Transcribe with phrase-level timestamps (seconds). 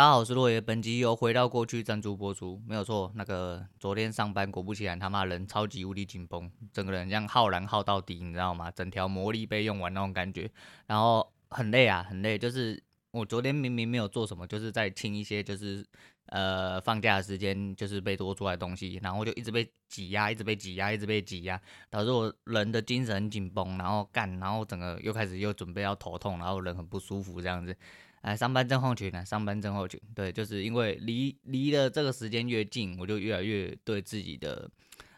[0.00, 0.58] 大家好，我是洛爷。
[0.58, 3.12] 本集由回到过去赞助播出，没有错。
[3.16, 8.70] 那个昨天上班，果不其然，他妈人超级无敌紧绷，整个人像耗燃耗到底，你知道吗？
[8.70, 10.50] 整条魔力被用完那种感觉，
[10.86, 12.38] 然后很累啊，很累。
[12.38, 15.84] 就是我昨天明明没有做什么，就是在清一些，就是
[16.28, 21.60] 呃放假的时间就是被多出来的东西，然后就一直被挤压，一直被挤压，一直被挤压，
[21.90, 27.76] 导致我人的精神紧绷，然后干，然后整个又开始又准备要头痛，然后人很不舒服这样子。
[28.20, 34.70] 哎，上班症候群啊，上班症候群，对，就是因为离离了这个时间越近，我就越来越对自己的。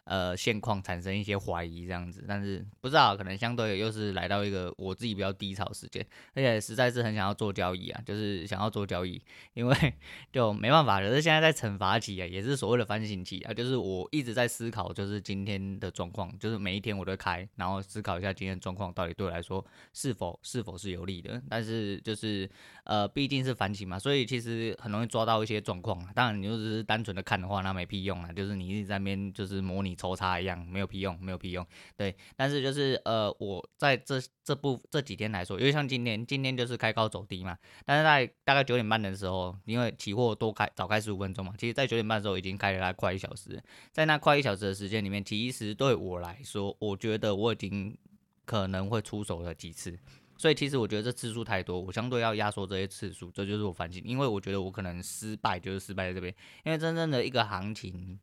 [0.05, 9.23] 呃，现况产生一些怀疑这样子，但是不知道可能相对又是来到一个我自己比较低潮时间，而且实在是很想要做交易啊，就是想要做交易，
[9.55, 9.95] 因为
[10.33, 22.50] 就没办法，可是现在在惩罚期啊，也是所谓的反省期啊，就是我一直在思考，就是今天的状况，就是每一天我都开，然后思考一下今天状况到底对我来说是否是否是有利的，但是就是
[22.83, 26.05] 呃，毕竟是反省嘛，所以其实很容易抓到一些状况。
[26.12, 29.91] 当然，你就只是单纯的看的话，那没屁用啊，就是你一直在那边就是模拟。
[29.94, 31.66] 抽查一样没有屁用，没有屁用。
[31.96, 37.56] 对，但是就是呃，我在这这部这几天来说，因为像今天，今天就是开高走低嘛。
[37.84, 43.62] 但是在大概九点半的时候，因为期货多开早开十五分钟嘛，其实在九点半的时候已经开了快一小时。
[43.90, 47.96] 在那快一小时的时间里面，其实对我来说，我觉得我已经
[48.44, 49.98] 可能会出手了几次。
[50.38, 54.02] 所以其实我觉得这次数太多，我相对要压缩这些次数，这就是我反省。
[54.04, 58.18] 因为我觉得我可能失败就是失败在这边，因为真正的一个行情。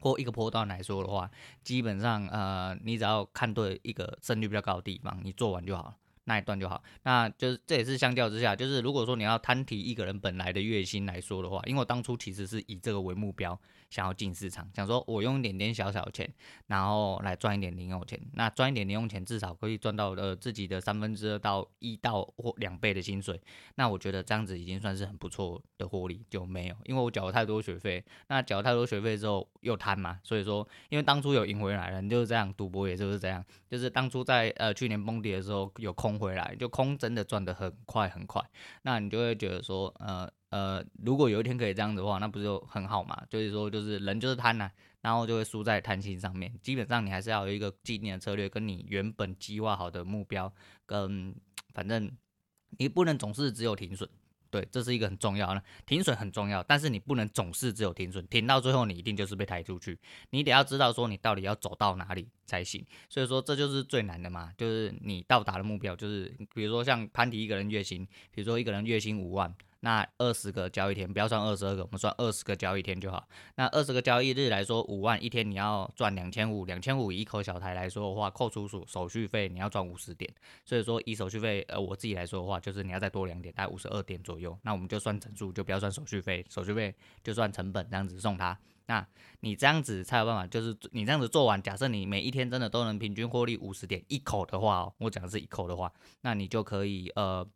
[0.00, 1.30] 或一个波段来说的话，
[1.62, 5.96] 基本上呃，你只要看对一个胜率比较高的地方，你做完就好了。
[6.30, 13.58] 那一段就好，那就是这也是相较之下，就是如果说你要摊提一个人本来的月薪来说的话，因为我当初其实是以这个为目标，
[13.90, 16.32] 想要进市场，想说我用一点点小小钱，
[16.68, 23.40] 然后来赚一点零用钱，那赚一点零用钱至少可以赚到呃自己的三分之二到一到或两倍的薪水，
[23.74, 36.19] 那我觉得这样子已经算是很不错的获利，就没有，因为我缴了太多学费，那缴了太多学费之后又贪嘛，所以说因为当初有赢回来了，你就是这样，赌博也就是这样，就是当初在呃去年崩跌的时候有空。
[36.20, 38.40] 回来就空，真的赚的很快很快，
[38.82, 43.20] 那你就会觉得说，呃呃，如果有一天可以这样的话，那不是就很好嘛？
[43.30, 44.70] 就是说，就是人就是贪婪、
[45.00, 46.52] 然后就会输在贪心上面。
[46.62, 50.52] 基本上你还是要有一个既定的策略，跟你原本计划好的目标，
[50.86, 51.34] 跟
[51.72, 52.10] 反正
[52.78, 54.08] 你不能总是只有停损。
[54.50, 59.98] 对，这是一个很重要的，停损很重要，但是你不能总是只有停损，停到最后你一定就是被抬出去，
[60.30, 62.84] 你得要知道说你到底要走到哪里才行。
[63.08, 69.54] 所以说这就是最难的嘛，就是你到达的目标，就是比如说像潘迪一个人月薪，比如说一个人月薪五万。
[69.82, 73.26] 那二十个交易天，不要算二十二个，我们算二十个交易天就好。
[73.54, 80.30] 那二十个交易日来说，五万一天你要赚两千五，两千五一口小台来说的话，扣除手手续费你要赚五十点。
[80.66, 84.54] 所以说以手续费，呃，我自己来说的话，就是你要再多两点，大概五十二点左右。
[84.62, 88.58] 那我们就算整数，就不要算手续费，手续费就算成本这样子送他。
[88.84, 89.06] 那
[89.40, 97.48] 你这样子才有办法，就是你这样子做完，假设你每一天真的都能平均获利五十点一口的话哦，我讲的是一口的话，那你就可以呃。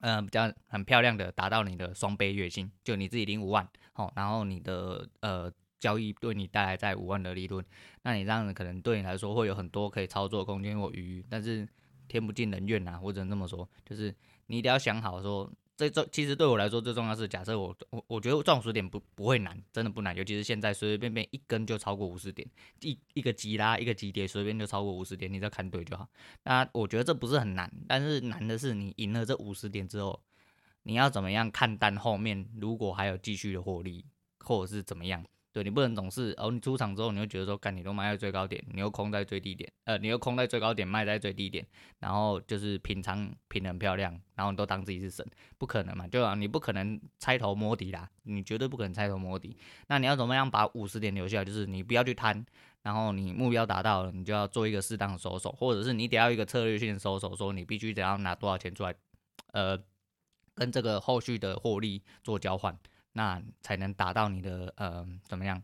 [0.00, 7.64] 嗯、比较很漂亮的达到你的双倍月薪，就你自己领五万，好，然后你的呃交易对你带来在五万的利润，
[8.02, 11.68] 那你这样子可能对你来说会有很多可以操作空间或余，但是
[12.08, 14.14] 天不尽人愿呐，我只能这么说，就是
[14.46, 15.50] 你一定要想好说。
[15.80, 22.46] 这这其实对我来说最重要是，假设我我我觉得赚五十点不不会难，真的不难，尤其是现在随随便便一根就超过五十点，
[22.82, 26.06] 一一个急拉一个急跌，随便就超过五十点，你只要看对就好。
[26.44, 30.20] 那我觉得这不是很难，但是难的是你赢了这五十点之后，
[30.82, 34.04] 你要怎么样看淡后面如果还有继续的获利，
[34.40, 35.24] 或者是怎么样。
[35.52, 41.66] 对，你不能总是哦，你出场之后，你会觉得说，干你都卖在最高点，你又空在最低点，呃，你又空在最高点，卖在最低点，
[41.98, 45.26] 然后就是平仓平得很漂亮，然后你都当自己是神，
[45.58, 46.36] 不可能嘛，对吧？
[46.36, 49.56] 你不可能猜头摸底啦，你绝对不可能猜头摸底。
[49.88, 51.44] 那你要怎么样把五十点留下来？
[51.44, 52.46] 就是你不要去贪，
[52.82, 58.94] 然后你目标达到了，你就要做一个适当的收手，或者是你得要一个策略性的收手，说你必须得要拿多少钱出来，
[59.52, 59.76] 呃，
[60.54, 62.78] 跟这个后续的获利做交换。
[63.12, 65.62] 那才能达到你的呃怎么样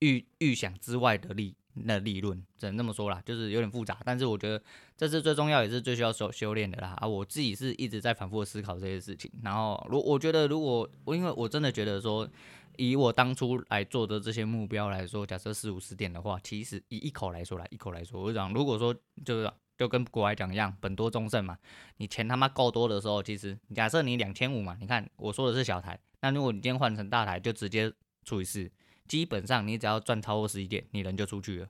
[0.00, 4.62] 预预想之外的利那利润，只能这么说啦，就是有点复杂，但是我觉得
[4.96, 7.08] 这是最重要也是最需要修修炼的啦啊！
[7.08, 12.28] 我自己是一直在反复思考这些事情，然后如我觉得如果我因为我真的觉得说，
[12.76, 18.94] 以我当初来做的这些目标来说，假设四五十点的话，其实以一口来说来一口来说，我讲如果说
[19.24, 21.58] 就是就跟国外讲一样，本多终胜嘛，
[21.96, 25.98] 你钱他妈够多的时候，其实假设你两千五嘛，你看我说的是小台。
[26.20, 27.92] 那如果你今天换成大台，就直接
[28.24, 28.70] 除以四，
[29.08, 31.68] 基本上你只要赚超过十一点，你人就出去了。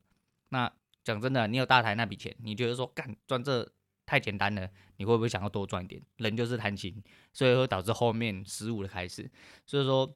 [0.50, 0.70] 那
[1.02, 3.66] 讲真的，你有大台那笔钱，你觉得说干赚这
[4.04, 4.68] 太简单了，
[4.98, 6.02] 你会不会想要多赚一点？
[6.18, 7.02] 人就是贪心，
[7.32, 9.30] 所以会导致后面失误的开始。
[9.66, 10.14] 所以说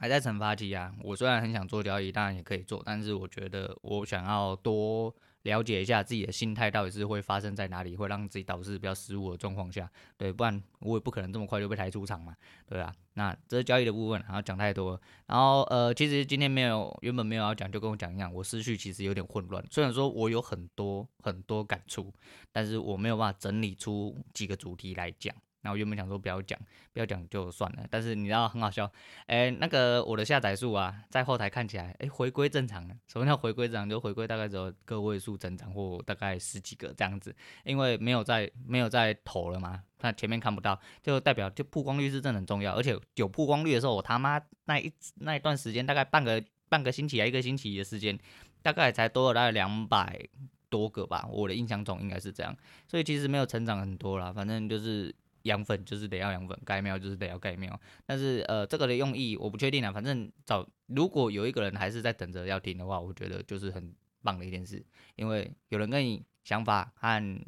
[0.00, 5.14] 还在惩罚期啊，我虽然很想做交易，当然也可以做，但是我觉得我想要多。
[5.42, 12.34] 了解一下自己的心态到底是会发生在哪里，会让自己导致比较失误的状况下，对，不然我也不可能这么快就被抬出场嘛，
[12.66, 19.64] 对啊，那这是交易的部分，然后讲太多，然后呃，其实今天没有原本没有要讲，就跟我讲一样，我思绪其实有点混乱。
[19.70, 22.12] 虽然说我有很多很多感触，
[22.52, 25.34] 但是我没有办法整理出几个主题来讲。
[25.62, 26.58] 那我原本想说不要讲，
[26.92, 27.86] 不要讲就算了。
[27.88, 28.90] 但是你知道很好笑，
[29.26, 32.94] 哎、那个我的下载数啊，在后台看起来，哎、回归正常了。
[33.06, 33.88] 什么叫回归正常？
[33.88, 42.74] 就回归大概只有个位数增长或大概十几个这样子，因为没有在没有在投了嘛，那前面看不到，就代表就曝光率是真的很重要。
[42.74, 48.18] 而且有曝光率的时候，我他妈那一那一段时间大概半个半个星期啊，一个星期的时间，
[48.62, 50.28] 大概才多了大概两百
[50.68, 51.28] 多个吧。
[51.30, 52.56] 我的印象中应该是这样，
[52.88, 55.14] 所以其实没有成长很多啦，反正就是。
[55.42, 57.80] 养粉就是得要养粉，盖庙就是得要盖庙。
[58.06, 59.92] 但是呃，这个的用意我不确定啊。
[59.92, 64.84] 反正找如果有一个人还是在等着要听的话，我觉得就是很棒的一件事，
[65.16, 67.40] 因为有人跟你想法和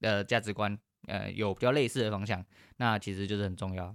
[0.00, 2.44] 呃价值观呃有比较类似的方向，
[2.76, 3.94] 那其实就是很重要。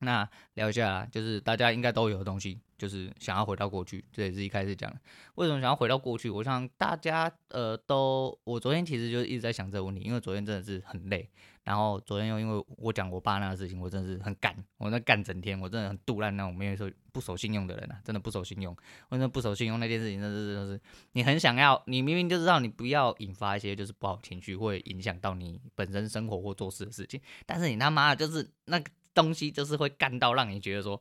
[0.00, 4.94] 那聊一下啦，就是大家应该都有的东西，就是想要回到过去，这也是一开始讲。
[5.36, 6.28] 为什么想要回到过去？
[6.28, 11.26] 我想大家呃都，我昨天其实就一直在想这个问题，因为昨天真的是很累。
[11.62, 18.76] 然后昨天又因为我讲我爸那个事情，我真的是很干，我那干整天，我真的很肚烂那种没有说不守信用的人啊，真的不守信用。
[19.08, 20.78] 我真的不守信用那件事情，真的是就是
[21.12, 28.90] 你很想要，你明明就知道你不要引发一些就是不好情绪，会影响到你本身生活或做事的事情，但是你他妈就是那个。
[29.14, 31.00] 东西就是会干到让你觉得说，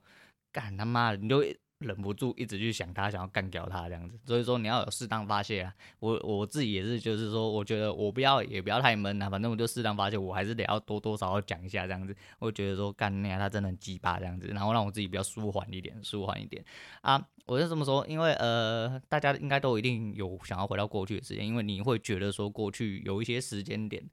[0.51, 1.43] 干他妈的，你就
[1.83, 4.17] 忍不住一直去想他，想要干掉他这样子。
[4.25, 5.73] 所以说你要有适当发泄啊。
[5.99, 12.15] 我我自己也是，就是说，我觉得我不要也不要太闷啊，反正我就适当发泄，我还是得要多多少少讲一下这样子。
[12.39, 16.63] 我觉得说干那他真的很鸡巴这样子，然后让我自己比较舒缓一点，舒缓一点
[17.01, 17.23] 啊。
[17.45, 24.03] 我就这么说，因为呃，大家应该都一定有想要回到过去的时间，因为你会觉得说过去有一些时间点，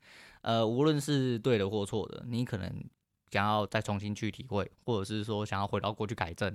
[0.42, 2.70] 呃，无论是对的或错的，你可能。
[3.32, 6.52] 想要再重新去体会，或者是说想要回到过去改正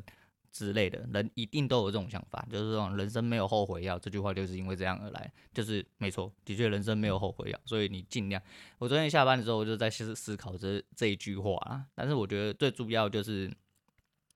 [0.56, 4.00] 之类的，人一定都有这种想法，就是这种人生没有后悔药。
[4.00, 8.42] 这句话就是因为这样而来，就是没错，的确人生没有后悔药，所以你尽量。
[8.78, 11.86] 我昨天下班的时候，我就在思思考这这一句话啊。
[11.94, 13.52] 但是我觉得最主要就是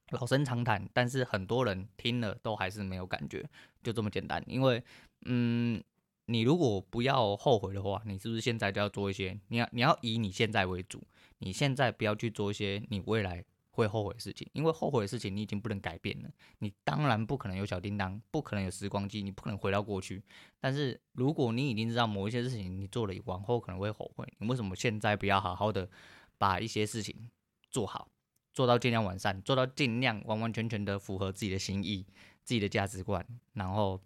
[0.10, 3.50] 老生常谈，但是很多人听了都还是没有感觉，
[3.82, 4.44] 就这么简单。
[4.46, 4.84] 因为，
[5.26, 5.82] 嗯，
[6.26, 9.40] 你如果不要后悔的话，你是不是现在就要做一些？
[9.48, 11.02] 你要你要以你现在为主。
[11.42, 13.46] 你现在不要去做一些你未来
[13.80, 16.30] 会后悔的事情，因为后悔的事情你已经不能改变了。
[16.60, 20.22] 你当然不可能有小叮当，不可能有时光机，你不可能回到过去。
[20.60, 25.90] 但是如果你已经知道某一些事情你做了，往后可能会后悔，你为什么现在不要好好的
[26.38, 27.30] 把一些事情
[27.72, 28.10] 做好，
[28.54, 32.06] 做到尽量完善，做到尽量完完全全的符合自己的心意、
[32.44, 34.00] 自己的价值观，然后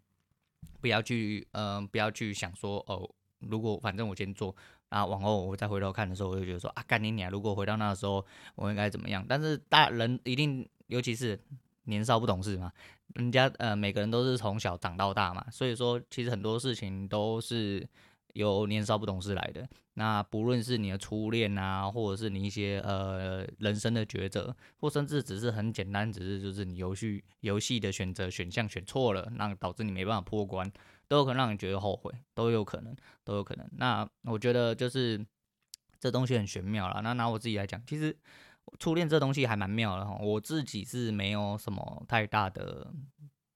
[0.80, 3.10] 不要去，嗯、呃，不要去想说，哦，
[3.40, 4.56] 如果反正我先做。
[4.94, 7.32] 啊，往后我再回头看的时候，我就觉得说啊，干你娘！
[7.32, 8.24] 如果回到那个时候，
[8.54, 9.26] 我应该怎么样？
[9.28, 11.40] 但是大人一定，尤其是
[11.86, 12.72] 年少不懂事嘛，
[13.16, 17.88] 人家呃每个人都是从小长到大嘛，所以说其实很多事情都是
[18.34, 19.68] 由年少不懂事来的。
[19.96, 30.72] 那不论是你的初恋啊，或者是你一些呃人生的抉择，或甚至只是很简单，只是就是你游戏游戏的选择选项选错了，那导致你没办法破关。
[31.14, 33.70] 都有可能让你觉得后悔，都有可能，都有可能。
[33.78, 35.24] 那我觉得就是
[36.00, 37.02] 这东西很玄妙啦。
[37.02, 38.18] 那拿我自己来讲，其实
[38.80, 40.18] 初恋这东西还蛮妙的哈。
[40.20, 42.92] 我自己是没有什么太大的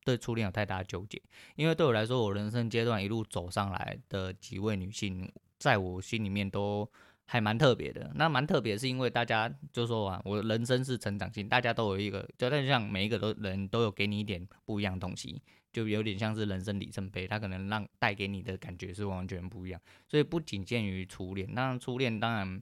[0.06, 1.20] 对初恋有太大的纠结，
[1.56, 6.88] 因为对我来说，我人生阶段一路走上来的几位女性，在我心里面都
[7.28, 8.12] 还蛮特别的。
[8.16, 15.42] 那蛮特别是因为大家就说啊，我人生是成长性，大家都有一个，就像每一个都人都有给你一点不一样的东西。
[15.74, 21.48] 就有点像是人生里程碑，它可能让带给你的感觉是完全不一样，所以不仅限于初恋。
[21.52, 22.60] 那初恋当然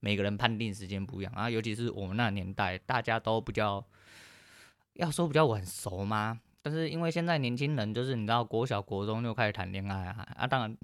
[0.00, 3.84] 每个人判定时间不一样啊，尤其是我们那年代，大家都比较
[4.94, 6.40] 要说比较晚熟嘛。
[6.60, 10.76] 但是因为现在年轻人就是你知道，国小国中就开始谈恋爱啊，啊当然。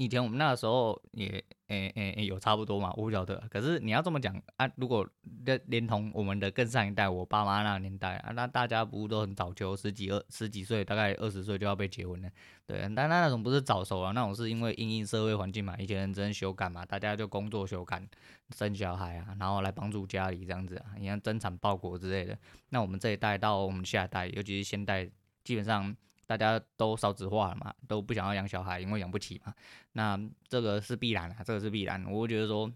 [0.00, 1.26] 以前我们那个时候也
[1.66, 3.38] 诶诶诶有差不多嘛，我不晓得。
[3.50, 5.06] 可是你要这么讲啊，如果
[5.44, 12.30] 连连同我们的更上一代，我爸妈那个年代啊，那大家不都很早就十几二十几岁，大概二十岁就要被结婚了，
[12.66, 12.80] 对。
[12.80, 18.08] 但那那种不是早熟啊，那种是因为因应社会环境嘛，以前人真休干嘛，大家就工作休干
[18.56, 22.38] 生小孩啊，然后来帮助家里这样子啊，你像增产报国之类的。
[22.70, 25.06] 那我们这一代到我们下一代，尤其是现代，
[25.44, 25.94] 基本上。
[26.30, 29.52] 大家都少子化了嘛，都不想要养小孩，因为养不起嘛。
[29.94, 32.04] 那这个是必然啊，这个是必然。
[32.06, 32.70] 我会觉得说，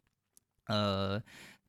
[0.67, 1.23] 呃，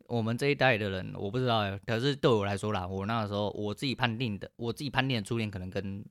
[0.07, 6.03] 我们这一代的人，我不知道，可是对我来说啦，我那个时候我自己判定的，我自己判定的初恋可能跟。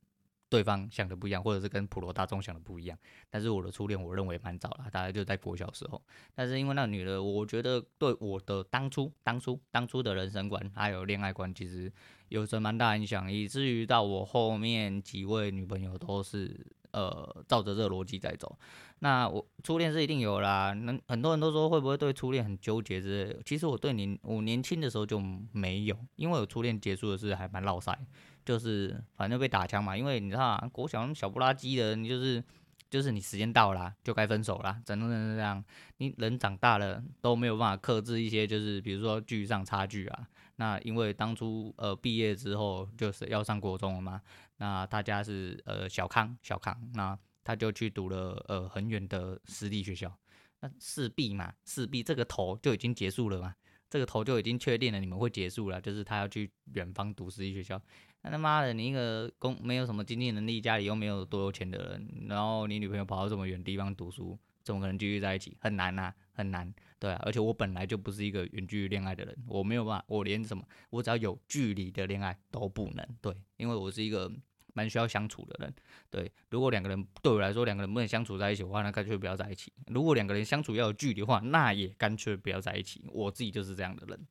[0.55, 2.97] 对方想的不一样，或者是跟普罗大众想的不一样。
[3.29, 6.01] 但是我的初恋，我认为蛮早了，大概就在国小时候。
[6.33, 11.93] 但是因为那个女的，我觉得对我的当初、当初、当初的人生观还有恋爱观，其实
[12.29, 18.57] 有着蛮大影响，以至于到我后面几位女朋友都是呃照着这个逻辑在走。
[19.01, 23.43] 那我初恋是一定有啦，那很多人都说会不会对初恋很纠结之类的。
[23.45, 25.19] 其实我对年我年轻的时候就
[25.51, 27.99] 没有，因为我初恋结束的是还蛮落赛。
[28.45, 32.43] 就是反正被打枪嘛，因为你知道啊，国小小不拉几的，你就是
[32.91, 35.65] 就是你时间到了就该分手了，真的是这样。
[35.97, 40.29] 你人长大了都没有办法克制一些，就是比如说距上差距啊。
[40.57, 44.21] 那因为当初呃毕业之后就是要上国中了嘛，
[44.59, 50.17] 那大家是呃小康小康，那他就去读了呃很远的私立学校，
[50.61, 53.55] 那势必嘛势必这个头就已经结束了嘛，
[53.91, 57.81] 这个头就已经确定了你们会结束了，就是他要去远方读私立学校。
[58.25, 65.55] 那他妈的，你一个工没有什么经济能力，家里又没有多有钱的人，然后你女朋友跑到这么远地方读书，怎么可能继续在一起？
[65.61, 66.73] 很难呐，很难。
[66.99, 73.07] 对啊，而且我本来就不是一个远距离恋爱的人，我没有办法，我连什么，我只要有距离的恋爱都不能。
[73.21, 74.33] 对，因为我是一个
[74.73, 75.75] 蛮需要相处的人。
[76.09, 79.71] 对，如果两个人对我来说两个人不能相处在一起的话，那干脆不要在一起。
[79.89, 83.05] 如果两个人相处要有距离的话，那也干脆不要在一起。
[83.13, 84.27] 我自己就是这样的人。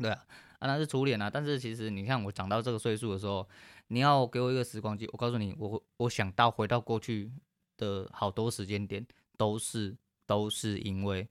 [0.00, 0.26] 对啊。
[0.60, 1.30] 啊，那是初恋啊！
[1.30, 3.48] 但是其实你看，我长到这个岁数的时候，
[3.88, 7.32] 你要给我一个时光机，我告诉你，我我想到回到过去
[7.78, 9.02] 的好多时间点，
[9.38, 11.26] 都是都是因为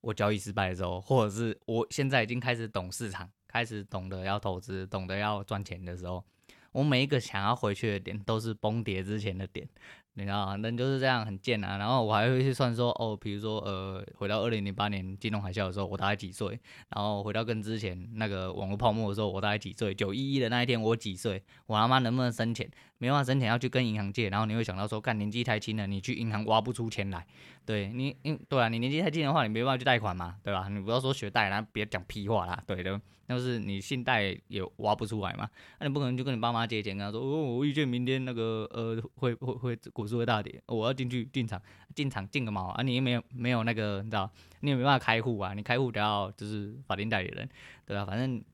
[0.00, 6.24] 我交易失败的时候，或者是我现在已经开始懂市场，开始懂得要投资，懂得要赚钱的时候，
[6.70, 9.68] 我每一个想要回去的点，都是崩跌之前的点。
[10.14, 11.76] 你知道人就是这样很贱啊。
[11.76, 16.48] 然后我还会去算说，哦，比如说，呃，回到二零零八年金融海啸的时候，我大概几岁？
[16.88, 19.94] 然后回到跟之前那个网络泡沫的时候，我大概几岁？
[19.94, 21.42] 九一一的那一天我几岁？
[21.66, 22.70] 我他妈能不能生钱？
[22.98, 24.30] 没办法生钱，要去跟银行借。
[24.30, 27.26] 然后你会想到说，干年纪太轻了，你去银行挖不出钱来。
[27.66, 30.68] 对你，嗯，对啊，你年纪太轻的话，你没办法去贷款嘛，对吧？
[30.68, 33.00] 你不要说学贷，然后别讲屁话啦，对的。
[33.26, 35.48] 但是你信贷也挖不出来嘛？
[35.80, 41.60] 那、你不可能就跟你爸妈借钱，跟他说，哦，我预见明天那个呃会会会股市会大跌，我要进去进场
[41.94, 42.82] 进场进个毛啊！
[42.82, 44.30] 你也没有没有那个你知道，
[44.60, 45.54] 你也没办法开户啊！
[45.54, 47.48] 你开户都要就是法定代理人，
[47.86, 48.04] 对吧、啊？
[48.04, 48.44] 反正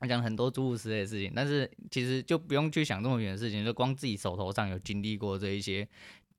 [0.00, 5.88] 我讲很多诸如此类的事情，但是其实就不用去想这么远的事情，就光自己手头上有经历过这一些，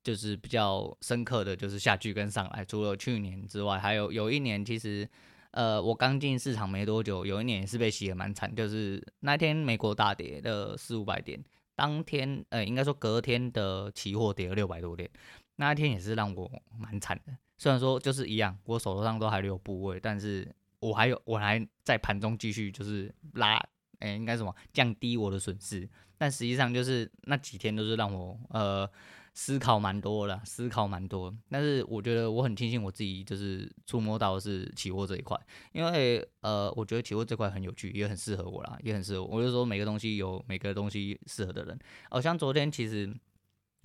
[0.03, 2.63] 就是比较深刻的就是下去跟上来。
[2.65, 5.07] 除了去年之外，还有有一年其实。
[5.53, 11.43] 呃，我刚进市场没多久，有一年也是被洗得蛮惨，就是那天美国大跌了四五百点，
[11.75, 15.09] 当天呃，应该说隔天的期货跌了六百多点，
[15.57, 17.33] 那一天也是让我蛮惨的。
[17.57, 23.57] 虽然说就是一样，我手头上都还留有部位，但是我还有我还在盘中继续就是拉，
[23.99, 25.85] 哎、欸，应该什么降低我的损失，
[26.17, 28.89] 但实际上就是那几天都是让我呃。
[29.33, 35.39] 思考蛮多了，思考蛮多，但是我觉得我很庆幸我自己就是触摸到的是期货这一块，
[35.71, 39.37] 因为呃，我觉得期货这块很有趣，也很适合我啦，也很适合我。
[39.37, 43.13] 我就说每个东西有每个东西适合的人，好像昨天其实。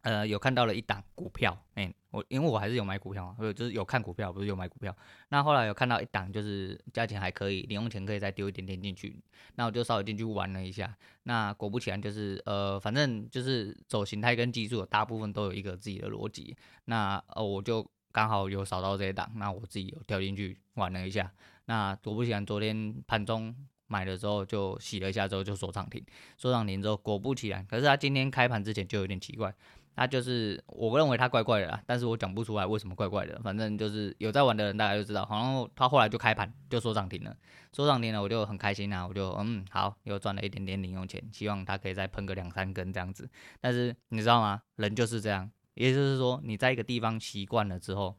[0.07, 4.97] 呃，有看到了一档股票，哎、我因为我还是有买股票嘛，就是有看股票，不是有买股票。
[5.31, 9.21] 那后来有看到一档，就是价钱还可以，零用钱可以再丢一点点进去，
[9.57, 10.97] 那我就稍微进去玩了一下。
[11.25, 16.57] 那果不其然，就是呃，反正就是走形态跟技术，大部分都有一个自己的逻辑。
[16.85, 21.33] 那呃，我就刚好有扫到这一档，那我自己有跳进去玩了一下。
[21.65, 23.53] 那果不其然，昨天盘中
[23.89, 26.01] 买的时候就洗了一下，之后就锁涨停，
[26.37, 29.53] 锁涨停之后果不其然，可是它今天开盘之前就有点奇怪。
[29.97, 33.41] 他就是，我认为他怪怪的啦，但是我讲不出来为什么怪怪的。
[33.43, 37.35] 反正就是有在玩的人大家就知道，好像他后来就开盘就说涨停了，
[37.73, 43.27] 说涨停了，我就很开心啊，我就嗯好，又赚了一点点零用钱，希望他可以再喷个两三根这样子。
[43.59, 44.61] 但是你知道吗？
[44.77, 48.15] 人就是这样，也就是说你在一个地方习惯了之后，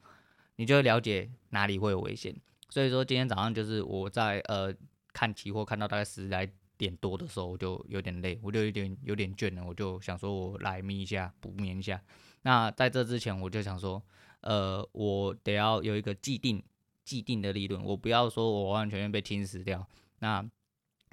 [0.55, 2.35] 你就会了解哪里会有危险。
[2.69, 4.73] 所以说今天早上就是我在呃
[5.13, 6.49] 看期货看到大概十来。
[6.77, 12.01] 点多的时候我就有点累，我就有点有点倦了，我就想说我来眯一下，补眠一下。
[12.43, 14.01] 那在这之前我就想说，
[14.41, 16.63] 呃，我得要有一个既定
[17.03, 19.85] 既定的利润，我不要说我完完全全被侵蚀掉。
[20.19, 20.45] 那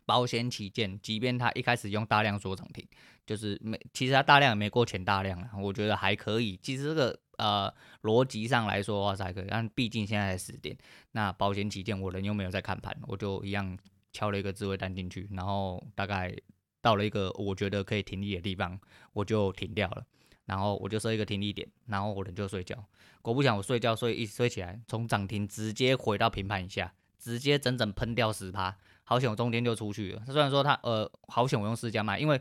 [0.07, 2.87] 保险起见，即便他一开始用大量锁涨停，
[3.27, 6.59] 就是没，其实他大量也没过前大量啊，我觉得还可以。
[6.63, 10.77] 其实这个呃逻辑上来说的话是还可以，但毕竟现在才十点，
[11.13, 13.77] 那保险起见，我人又没有在看盘，我就一样。
[14.15, 16.35] 敲了一个自卫单进去，然后大概
[16.81, 18.81] 到了一个我觉得可以停利的地方，
[19.13, 20.07] 我就停掉了。
[20.47, 22.77] 然后我就设一个停利点，然后我人就睡觉。
[23.23, 28.77] 果不其然，我睡觉睡一睡起来，从涨停直接回到平盘以下，直接整整喷掉十趴。
[29.05, 30.23] 好险我中间就出去了。
[30.27, 32.39] 虽然说它呃，好险我用市价卖，因为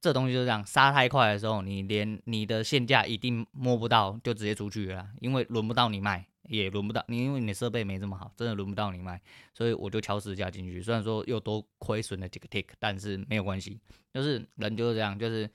[0.00, 6.26] 这东西就是这样，杀太快的时候，你连你的现价一定摸不到，就直接出去了，因为轮不到你卖。
[6.48, 9.20] 也轮不到你，因为你的设备没这么好，真的轮不到你卖，
[9.54, 10.82] 所以我就敲十家进去。
[10.82, 13.80] 虽然说又多亏损了几个 tick，但是没有关系，
[14.12, 15.48] 就是人就是这样，就是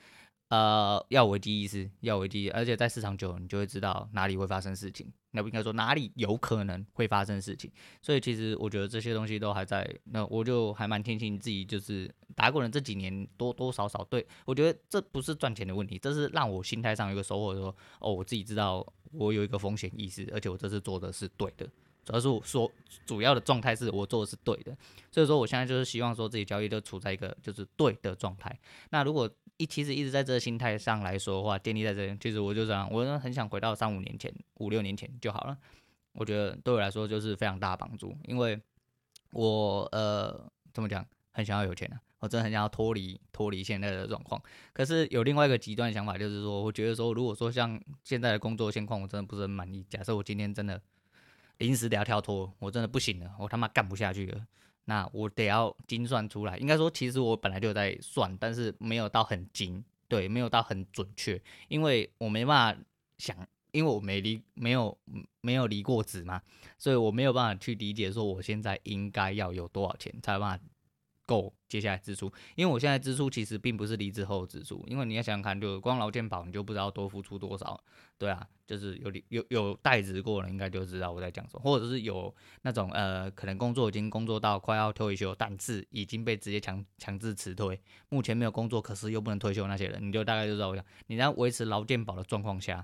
[0.50, 7.72] 呃要危机意识，要危机，而且在市场久，你就会知道哪里会发生事情，那不应该说哪里有可能会发生事情。
[8.02, 18.86] 所以其实我觉得这些东西都还在，那我就还蛮庆幸自己就是打滚了这几年多多少少，对我觉得这不是赚钱的问题，这是让我心态上有一个收获，说哦我自己知道。
[19.12, 21.66] 我有一个风险意识，而且我这次做的是对的，
[22.06, 22.72] 主要是我说
[23.06, 24.76] 主要的状态是我做的是对的，
[25.12, 28.58] 所以说我现在就是希望说自己交易都处在一个就是对的状态。
[28.92, 35.58] 那如果一其实一直在这个心态上来说的话，建立在这里，其实我就这样，我很想回到三五年前、五六年前就好了。
[36.14, 38.60] 我觉得对我来说就是非常大的帮助，因为
[39.32, 42.00] 我呃怎么讲，很想要有钱啊。
[42.20, 44.42] 我真的很想要脱离脱离现在的状况，
[44.74, 49.86] 可是有另外一个极端想法，就是说，我觉得说，如果说像现在的工作现况，我真的不是很满意。
[49.90, 50.82] 假设我今天真的
[51.60, 54.46] 临时得要跳脱，我真的不行了，我他妈干不下去了，
[54.86, 56.58] 那我得要精算出来。
[56.58, 62.82] 应该说，其实我本来就在算，但是没有到很精，对，没有到很准确，因为我没办法
[63.18, 64.98] 想，因为我没离没有
[65.40, 66.42] 没有离过职嘛，
[66.78, 70.66] 所以我没有办法去理解说我现在应该要有多少钱才有办法。
[71.30, 77.80] 够接下来支出，因为我现在支出其实并不是离职后支出，因为你要想想看，就光劳健保你就不知道多付出多少，
[78.18, 82.34] 对啊，就是有有有代职过了，应该就知道我在讲什么，或者是有
[82.64, 92.84] 那种呃，可能工作已经工作到快要退休，但是已经被直接强强制辞退，目前没有工作，可是又不能退休那些人，你就大概就知道我讲，你在维持劳健保的状况下，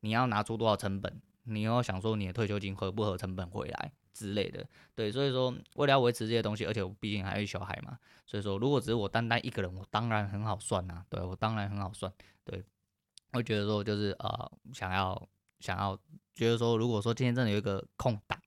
[0.00, 3.92] 你要拿出多少成本，你要想说你的退休金合不合成本回来。
[4.16, 12.10] 之类的，对，所以说为了要维持这些东西，而且我毕竟还有小孩嘛，所以说如果只是我单单一个人，我当然很好算呐、啊，对我当然很好算，
[12.42, 12.64] 对，
[13.34, 15.28] 我觉得说就是呃想要
[15.60, 15.94] 想要
[16.32, 18.40] 觉得说，如果说今天真的有一个空档，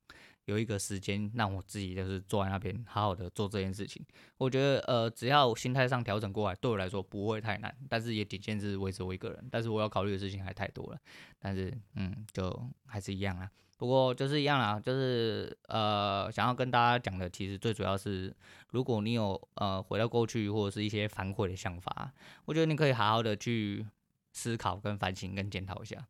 [0.49, 4.03] 有一个时间让我自己就是坐在那边好好的做这件事情，
[4.37, 10.99] 我觉得呃只要心态上调整过来，对我来说不会太难，但是也仅限是维持我一个人，但是我要考虑的事情还太多了，
[11.37, 13.47] 但是嗯就还是一样啦。
[13.77, 18.35] 不过就是一样啦，就是呃，想要跟大家讲的，其实最主要是，
[18.71, 22.11] 如果你有呃回到过去或者是一些反悔的想法，
[22.43, 23.85] 我觉得你可以好好的去
[24.33, 26.05] 思考、跟反省、跟检讨一下。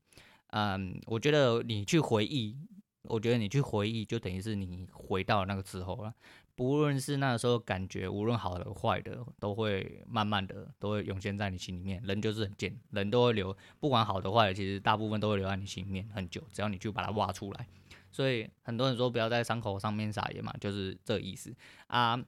[0.47, 2.57] 嗯，我觉得你去回忆，
[3.03, 6.13] 我觉得你去回忆，就等于是你回到那个时候了。
[6.55, 12.01] 不论是那个时候感觉，无论好的坏的，都会慢慢的都会涌现在你心里面。
[12.03, 16.43] 人就是很贱，人都会留，不管好的坏的，其实大部分都会留在你心里面很久。
[16.51, 17.67] 只要你去把它挖出来，
[18.11, 21.55] 所以很多人说不要在伤口上面撒盐嘛，就是这意思
[21.87, 22.21] 啊。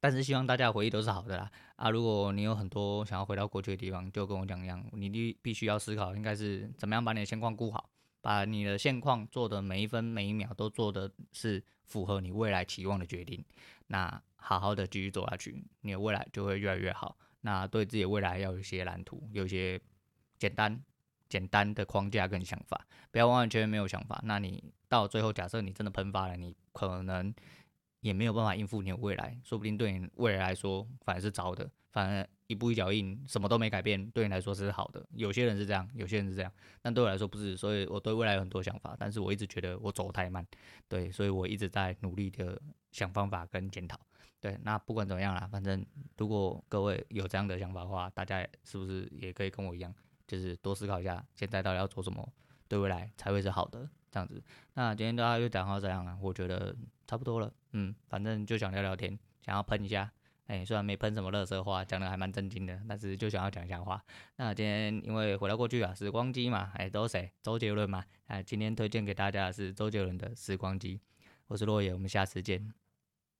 [0.00, 1.88] 但是希望大家的回忆都是好的啦啊！
[1.88, 7.88] 如果你有很多想要回到过去的地方，就跟我讲一样，你必必须要思考，应该是怎么样把你的现况顾好。
[8.22, 13.44] 把你的现况做的每一分每一秒都做的是符合你未来期望的决定，
[13.88, 17.18] 那好好的继续做下去，你的未来就会越来越好。
[17.42, 19.78] 那对自己的未来要有一些蓝图，有一些
[20.38, 20.82] 简单
[21.28, 24.18] 简单的框架跟想法，不要完完全全没有想法。
[24.24, 27.34] 那你到最后，假设你真的喷发了，你可能
[28.00, 32.28] 也没有办法应付你的未来，说不定对你未来来说反而是糟的，反而。
[32.52, 35.04] 一步一脚印，什么都没改变，对你来说是好的。
[35.14, 37.56] 有些人是这样，有些人是这样，但对我来说不是。
[37.56, 40.46] 所以我对未来有很多想法，但是我一直觉得我走太慢，
[40.86, 42.60] 对，所以我一直在努力的
[42.92, 43.98] 想方法跟检讨。
[44.38, 45.84] 对，那不管怎么样啦，反正
[46.18, 49.94] 如果各位有这样的想法的话，大家是不是也可以跟我一样，
[50.26, 52.28] 就是多思考一下，现在到底要做什么，
[52.68, 54.42] 对未来才会是好的这样子。
[54.74, 56.74] 那今天大家就讲到这样了，我觉得
[57.06, 57.52] 差不多了。
[57.70, 60.10] 嗯，反正就想聊聊天，想要喷一下。
[60.52, 64.04] 哎、虽然没喷什么垃圾话，讲的还蛮正经的，但是就想要讲一下话。
[64.36, 67.32] 那今天因为回到过去啊，时光机嘛，哎、都是谁？
[67.40, 68.04] 周杰伦嘛。
[68.26, 70.98] 哎，今天推荐给大家的是周杰伦的《时光机》。
[71.46, 72.81] 我是落叶，我们下次见。